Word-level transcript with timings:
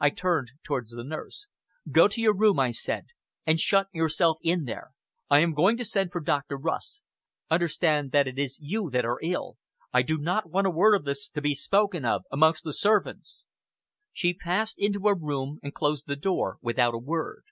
I 0.00 0.10
turned 0.10 0.50
towards 0.64 0.90
the 0.90 1.04
nurse. 1.04 1.46
"Go 1.92 2.08
to 2.08 2.20
your 2.20 2.34
room," 2.34 2.58
I 2.58 2.72
said, 2.72 3.04
"and 3.46 3.60
shut 3.60 3.86
yourself 3.92 4.38
in 4.42 4.64
there. 4.64 4.90
I 5.30 5.38
am 5.38 5.54
going 5.54 5.76
to 5.76 5.84
send 5.84 6.10
for 6.10 6.20
Dr. 6.20 6.56
Rust. 6.56 7.02
Understand 7.52 8.12
it 8.12 8.36
is 8.36 8.58
you 8.60 8.90
that 8.90 9.04
are 9.04 9.20
ill. 9.22 9.58
I 9.92 10.02
do 10.02 10.18
not 10.18 10.50
want 10.50 10.66
a 10.66 10.70
word 10.70 10.96
of 10.96 11.04
this 11.04 11.28
to 11.28 11.40
be 11.40 11.54
spoken 11.54 12.04
of 12.04 12.24
amongst 12.32 12.64
the 12.64 12.72
servants." 12.72 13.44
She 14.12 14.34
passed 14.34 14.76
into 14.76 15.06
her 15.06 15.14
room 15.14 15.60
and 15.62 15.72
closed 15.72 16.08
the 16.08 16.16
door 16.16 16.56
without 16.62 16.92
a 16.94 16.98
word. 16.98 17.44